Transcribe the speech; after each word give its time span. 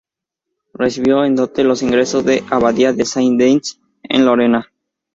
Recibió 0.73 1.23
en 1.25 1.35
dote 1.35 1.63
los 1.63 1.83
ingresos 1.83 2.25
de 2.25 2.41
la 2.49 2.55
abadía 2.57 2.91
de 2.91 3.05
Saint-Denis, 3.05 3.79
en 4.01 4.25
Lorena. 4.25 4.71